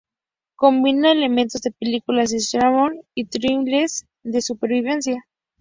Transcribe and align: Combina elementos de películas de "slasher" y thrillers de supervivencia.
Combina 0.55 1.11
elementos 1.11 1.61
de 1.61 1.69
películas 1.79 2.31
de 2.31 2.39
"slasher" 2.39 3.05
y 3.13 3.25
thrillers 3.25 4.07
de 4.23 4.41
supervivencia. 4.41 5.23